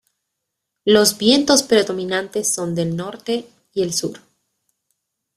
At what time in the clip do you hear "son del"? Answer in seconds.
2.51-2.95